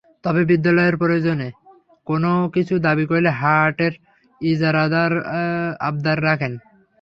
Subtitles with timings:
[0.23, 1.47] তবে বিদ্যালয়ের প্রয়োজনে
[2.07, 3.93] কোনো কিছু দাবি করলে হাটের
[4.41, 5.11] ইজারাদার
[5.79, 6.53] আবদার রাখেন।